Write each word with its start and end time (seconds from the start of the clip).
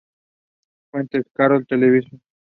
Fuentes: 0.89 1.27
Caracol 1.31 1.67
Televisión. 1.67 2.19